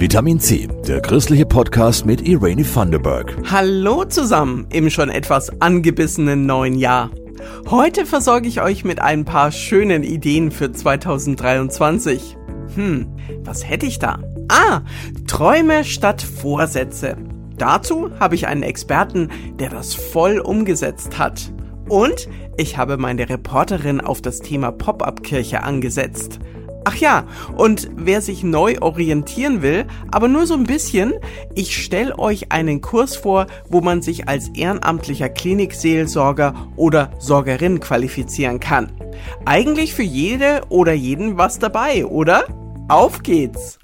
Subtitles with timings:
[0.00, 3.36] Vitamin C, der christliche Podcast mit Irene Thunderberg.
[3.50, 7.10] Hallo zusammen im schon etwas angebissenen neuen Jahr.
[7.68, 12.34] Heute versorge ich euch mit ein paar schönen Ideen für 2023.
[12.76, 14.20] Hm, was hätte ich da?
[14.48, 14.80] Ah,
[15.26, 17.18] Träume statt Vorsätze.
[17.58, 19.28] Dazu habe ich einen Experten,
[19.58, 21.52] der das voll umgesetzt hat.
[21.90, 22.26] Und
[22.56, 26.40] ich habe meine Reporterin auf das Thema Pop-up-Kirche angesetzt.
[26.84, 27.24] Ach ja,
[27.56, 31.12] und wer sich neu orientieren will, aber nur so ein bisschen,
[31.54, 38.60] ich stelle euch einen Kurs vor, wo man sich als ehrenamtlicher Klinikseelsorger oder Sorgerin qualifizieren
[38.60, 38.92] kann.
[39.44, 42.44] Eigentlich für jede oder jeden was dabei, oder?
[42.88, 43.78] Auf geht's!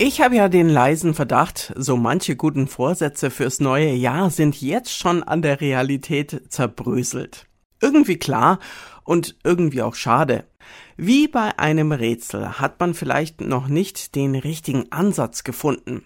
[0.00, 4.96] Ich habe ja den leisen Verdacht, so manche guten Vorsätze fürs neue Jahr sind jetzt
[4.96, 7.47] schon an der Realität zerbröselt.
[7.80, 8.58] Irgendwie klar
[9.04, 10.46] und irgendwie auch schade.
[10.96, 16.04] Wie bei einem Rätsel hat man vielleicht noch nicht den richtigen Ansatz gefunden.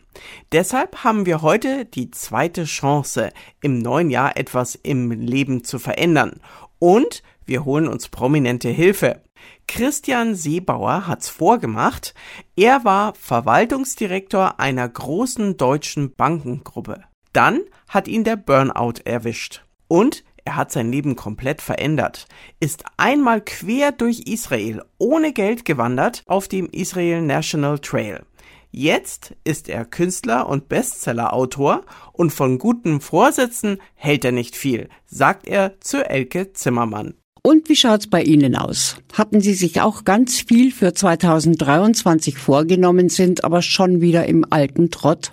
[0.52, 3.30] Deshalb haben wir heute die zweite Chance,
[3.60, 6.40] im neuen Jahr etwas im Leben zu verändern.
[6.78, 9.22] Und wir holen uns prominente Hilfe.
[9.66, 12.14] Christian Seebauer hat's vorgemacht.
[12.54, 17.04] Er war Verwaltungsdirektor einer großen deutschen Bankengruppe.
[17.32, 19.64] Dann hat ihn der Burnout erwischt.
[19.88, 22.26] Und er hat sein Leben komplett verändert,
[22.60, 28.24] ist einmal quer durch Israel ohne Geld gewandert auf dem Israel National Trail.
[28.70, 35.46] Jetzt ist er Künstler und Bestsellerautor und von guten Vorsätzen hält er nicht viel, sagt
[35.46, 37.14] er zu Elke Zimmermann.
[37.44, 38.96] Und wie schaut's bei Ihnen aus?
[39.12, 44.90] Hatten Sie sich auch ganz viel für 2023 vorgenommen, sind aber schon wieder im alten
[44.90, 45.32] Trott?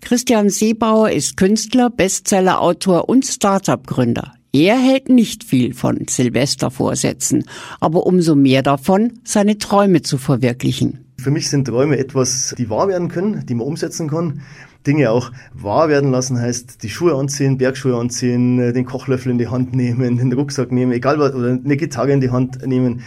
[0.00, 4.34] Christian Seebauer ist Künstler, Bestsellerautor und Startup-Gründer.
[4.52, 7.44] Er hält nicht viel von Silvestervorsätzen,
[7.80, 11.04] aber umso mehr davon, seine Träume zu verwirklichen.
[11.18, 14.42] Für mich sind Träume etwas, die wahr werden können, die man umsetzen kann.
[14.86, 19.48] Dinge auch wahr werden lassen heißt, die Schuhe anziehen, Bergschuhe anziehen, den Kochlöffel in die
[19.48, 23.00] Hand nehmen, den Rucksack nehmen, egal was, oder eine Gitarre in die Hand nehmen,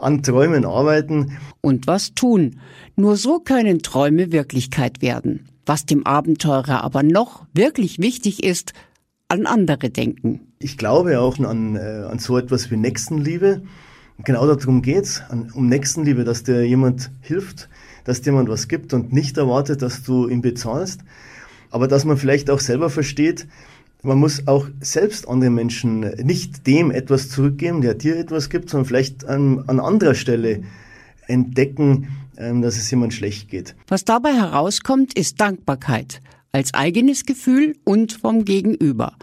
[0.00, 1.38] an Träumen arbeiten.
[1.60, 2.60] Und was tun?
[2.96, 5.46] Nur so können Träume Wirklichkeit werden.
[5.66, 8.72] Was dem Abenteurer aber noch wirklich wichtig ist,
[9.28, 10.40] an andere denken.
[10.58, 13.62] Ich glaube auch an, äh, an so etwas wie Nächstenliebe.
[14.24, 15.22] Genau darum geht's,
[15.54, 17.68] um Nächstenliebe, dass dir jemand hilft,
[18.04, 21.02] dass dir jemand was gibt und nicht erwartet, dass du ihn bezahlst.
[21.70, 23.46] Aber dass man vielleicht auch selber versteht,
[24.02, 28.86] man muss auch selbst andere Menschen nicht dem etwas zurückgeben, der dir etwas gibt, sondern
[28.86, 30.62] vielleicht an, an anderer Stelle
[31.26, 33.74] entdecken, ähm, dass es jemand schlecht geht.
[33.88, 36.20] Was dabei herauskommt, ist Dankbarkeit
[36.52, 39.14] als eigenes Gefühl und vom Gegenüber.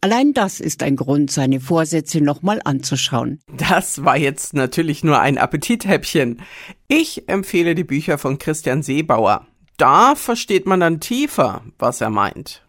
[0.00, 3.40] Allein das ist ein Grund, seine Vorsätze nochmal anzuschauen.
[3.56, 6.40] Das war jetzt natürlich nur ein Appetithäppchen.
[6.86, 9.46] Ich empfehle die Bücher von Christian Seebauer.
[9.76, 12.67] Da versteht man dann tiefer, was er meint.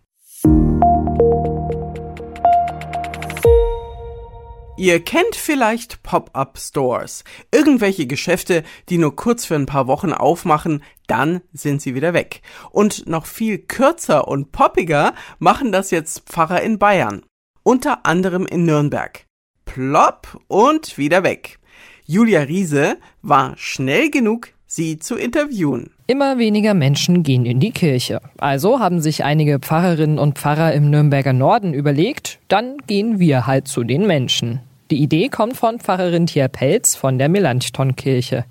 [4.80, 11.42] Ihr kennt vielleicht Pop-up-Stores, irgendwelche Geschäfte, die nur kurz für ein paar Wochen aufmachen, dann
[11.52, 12.42] sind sie wieder weg.
[12.72, 17.24] Und noch viel kürzer und poppiger machen das jetzt Pfarrer in Bayern,
[17.62, 19.26] unter anderem in Nürnberg.
[19.66, 21.60] Plopp und wieder weg.
[22.06, 25.92] Julia Riese war schnell genug, sie zu interviewen.
[26.08, 28.22] Immer weniger Menschen gehen in die Kirche.
[28.38, 33.68] Also haben sich einige Pfarrerinnen und Pfarrer im Nürnberger Norden überlegt, dann gehen wir halt
[33.68, 34.62] zu den Menschen.
[34.92, 38.46] Die Idee kommt von Pfarrerin Tia Pelz von der Melanchthon-Kirche.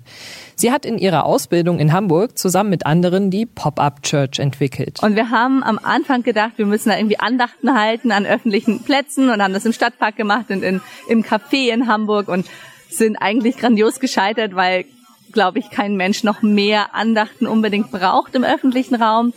[0.55, 4.99] Sie hat in ihrer Ausbildung in Hamburg zusammen mit anderen die Pop-Up Church entwickelt.
[5.03, 9.29] Und wir haben am Anfang gedacht, wir müssen da irgendwie Andachten halten an öffentlichen Plätzen
[9.29, 10.79] und haben das im Stadtpark gemacht und in,
[11.09, 12.45] im Café in Hamburg und
[12.89, 14.85] sind eigentlich grandios gescheitert, weil,
[15.33, 19.33] glaube ich, kein Mensch noch mehr Andachten unbedingt braucht im öffentlichen Raum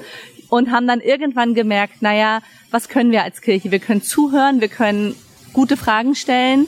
[0.48, 3.72] und haben dann irgendwann gemerkt, naja, was können wir als Kirche?
[3.72, 5.16] Wir können zuhören, wir können
[5.52, 6.66] gute Fragen stellen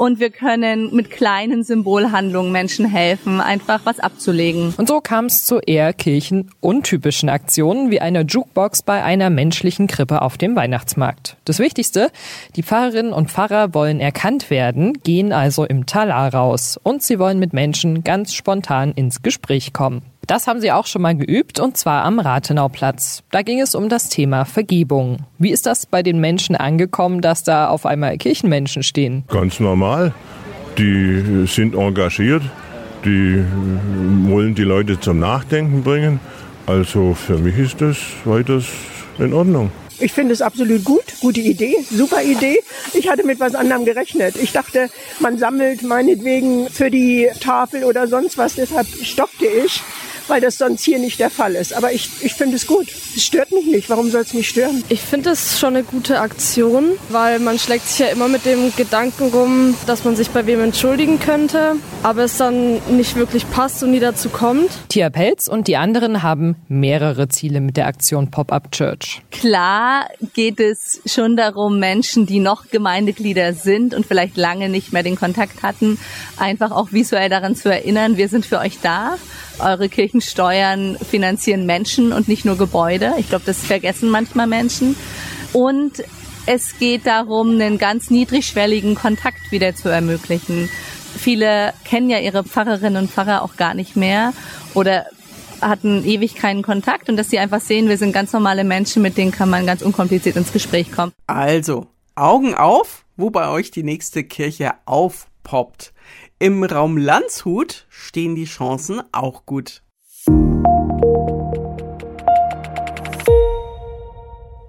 [0.00, 4.72] und wir können mit kleinen Symbolhandlungen Menschen helfen, einfach was abzulegen.
[4.78, 10.22] Und so kam es zu eher kirchenuntypischen Aktionen wie einer Jukebox bei einer menschlichen Krippe
[10.22, 11.36] auf dem Weihnachtsmarkt.
[11.44, 12.10] Das Wichtigste,
[12.56, 17.38] die Pfarrerinnen und Pfarrer wollen erkannt werden, gehen also im Talar raus und sie wollen
[17.38, 20.00] mit Menschen ganz spontan ins Gespräch kommen.
[20.26, 23.22] Das haben sie auch schon mal geübt und zwar am Rathenauplatz.
[23.30, 25.18] Da ging es um das Thema Vergebung.
[25.38, 29.24] Wie ist das bei den Menschen angekommen, dass da auf einmal Kirchenmenschen stehen?
[29.28, 30.14] Ganz normal.
[30.78, 32.42] Die sind engagiert,
[33.04, 33.44] die
[34.28, 36.20] wollen die Leute zum Nachdenken bringen.
[36.66, 38.66] Also für mich ist das weiters
[39.18, 39.72] in Ordnung.
[39.98, 42.60] Ich finde es absolut gut, gute Idee, super Idee.
[42.94, 44.36] Ich hatte mit was anderem gerechnet.
[44.36, 44.88] Ich dachte,
[45.18, 49.82] man sammelt meinetwegen für die Tafel oder sonst was, deshalb stockte ich
[50.30, 51.74] weil das sonst hier nicht der Fall ist.
[51.74, 52.86] Aber ich, ich finde es gut.
[53.16, 53.90] Es stört mich nicht.
[53.90, 54.82] Warum soll es mich stören?
[54.88, 58.74] Ich finde es schon eine gute Aktion, weil man schlägt sich ja immer mit dem
[58.76, 63.82] Gedanken rum, dass man sich bei wem entschuldigen könnte, aber es dann nicht wirklich passt
[63.82, 64.70] und nie dazu kommt.
[64.88, 69.22] Tia Pelz und die anderen haben mehrere Ziele mit der Aktion Pop-Up Church.
[69.32, 75.02] Klar geht es schon darum, Menschen, die noch Gemeindeglieder sind und vielleicht lange nicht mehr
[75.02, 75.98] den Kontakt hatten,
[76.36, 79.16] einfach auch visuell daran zu erinnern, wir sind für euch da
[79.60, 83.14] eure Kirchensteuern finanzieren Menschen und nicht nur Gebäude.
[83.18, 84.96] Ich glaube, das vergessen manchmal Menschen.
[85.52, 86.02] Und
[86.46, 90.68] es geht darum, einen ganz niedrigschwelligen Kontakt wieder zu ermöglichen.
[91.16, 94.32] Viele kennen ja ihre Pfarrerinnen und Pfarrer auch gar nicht mehr
[94.74, 95.06] oder
[95.60, 99.16] hatten ewig keinen Kontakt und dass sie einfach sehen, wir sind ganz normale Menschen, mit
[99.16, 101.12] denen kann man ganz unkompliziert ins Gespräch kommen.
[101.26, 105.92] Also, Augen auf, wo bei euch die nächste Kirche aufpoppt.
[106.42, 109.82] Im Raum Landshut stehen die Chancen auch gut.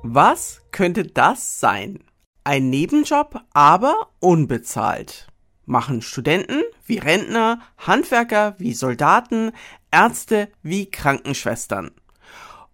[0.03, 2.03] Was könnte das sein?
[2.44, 5.29] Ein Nebenjob, aber unbezahlt.
[5.65, 9.53] Machen Studenten wie Rentner, Handwerker wie Soldaten,
[9.94, 11.91] Ärzte wie Krankenschwestern.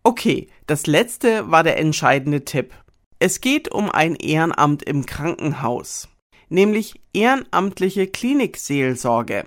[0.02, 2.74] Okay, das letzte war der entscheidende Tipp.
[3.20, 6.10] Es geht um ein Ehrenamt im Krankenhaus
[6.50, 9.46] nämlich ehrenamtliche Klinikseelsorge.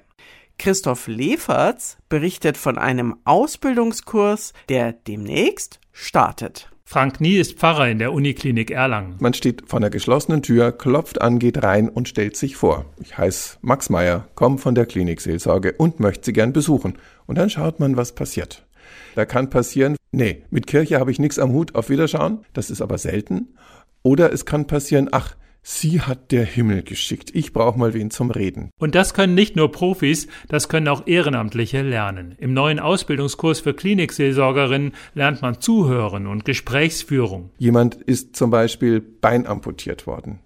[0.58, 6.70] Christoph Leferz berichtet von einem Ausbildungskurs, der demnächst startet.
[6.84, 9.14] Frank Nie ist Pfarrer in der Uniklinik Erlangen.
[9.20, 12.84] Man steht vor einer geschlossenen Tür, klopft an, geht rein und stellt sich vor.
[13.00, 16.98] Ich heiße Max Meyer, komme von der Klinikseelsorge und möchte Sie gern besuchen.
[17.26, 18.66] Und dann schaut man, was passiert.
[19.14, 22.82] Da kann passieren, nee, mit Kirche habe ich nichts am Hut, auf Wiederschauen, das ist
[22.82, 23.54] aber selten.
[24.02, 27.30] Oder es kann passieren, ach, Sie hat der Himmel geschickt.
[27.34, 28.70] Ich brauche mal wen zum Reden.
[28.78, 32.34] Und das können nicht nur Profis, das können auch Ehrenamtliche lernen.
[32.38, 37.50] Im neuen Ausbildungskurs für Klinikseelsorgerinnen lernt man Zuhören und Gesprächsführung.
[37.58, 40.40] Jemand ist zum Beispiel beinamputiert worden.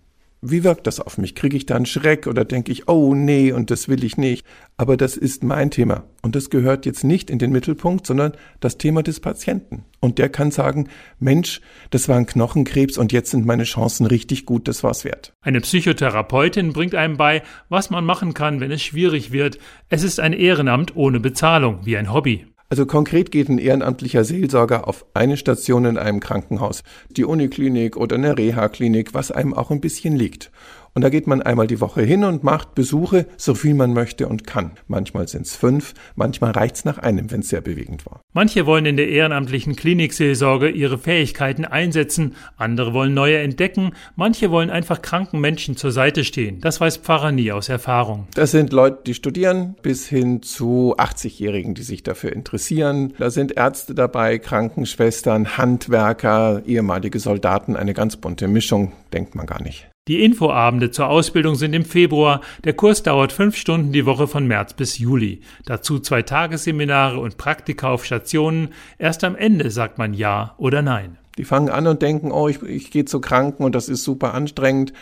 [0.47, 1.35] Wie wirkt das auf mich?
[1.35, 4.45] Kriege ich da einen Schreck oder denke ich, oh nee, und das will ich nicht?
[4.77, 6.05] Aber das ist mein Thema.
[6.21, 9.87] Und das gehört jetzt nicht in den Mittelpunkt, sondern das Thema des Patienten.
[10.01, 14.45] Und der kann sagen, Mensch, das war ein Knochenkrebs und jetzt sind meine Chancen richtig
[14.45, 15.33] gut, das war's wert.
[15.41, 19.57] Eine Psychotherapeutin bringt einem bei, was man machen kann, wenn es schwierig wird.
[19.89, 22.54] Es ist ein Ehrenamt ohne Bezahlung, wie ein Hobby.
[22.75, 28.17] Also konkret geht ein ehrenamtlicher Seelsorger auf eine Station in einem Krankenhaus, die Uniklinik oder
[28.17, 30.51] eine Reha-Klinik, was einem auch ein bisschen liegt.
[30.95, 34.29] Und da geht man einmal die Woche hin und macht Besuche, so viel man möchte
[34.29, 34.73] und kann.
[34.87, 38.21] Manchmal sind es fünf, manchmal reicht's nach einem, wenn es sehr bewegend war.
[38.33, 44.71] Manche wollen in der ehrenamtlichen Klinikseelsorge ihre Fähigkeiten einsetzen, andere wollen neue entdecken, manche wollen
[44.71, 46.61] einfach kranken Menschen zur Seite stehen.
[46.61, 48.29] Das weiß Pfarrer nie aus Erfahrung.
[48.35, 53.15] Das sind Leute, die studieren, bis hin zu 80-Jährigen, die sich dafür interessieren.
[53.19, 59.61] Da sind Ärzte dabei, Krankenschwestern, Handwerker, ehemalige Soldaten, eine ganz bunte Mischung, denkt man gar
[59.61, 59.89] nicht.
[60.07, 62.43] Die Infoabende zur Ausbildung sind im Februar.
[62.63, 65.41] Der Kurs dauert fünf Stunden die Woche von März bis Juli.
[65.65, 68.69] Dazu zwei Tagesseminare und Praktika auf Stationen.
[68.99, 71.17] Erst am Ende sagt man Ja oder Nein.
[71.39, 74.35] Die fangen an und denken, oh, ich, ich gehe zu Kranken und das ist super
[74.35, 74.93] anstrengend.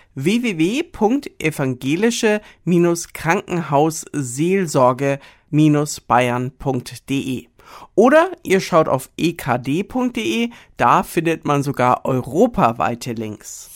[5.50, 7.46] www.evangelische-krankenhausseelsorge-bayern.de.
[7.94, 13.70] Oder ihr schaut auf ekd.de, da findet man sogar europaweite Links.